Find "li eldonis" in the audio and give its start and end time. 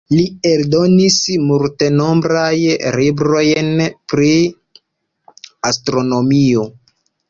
0.11-1.17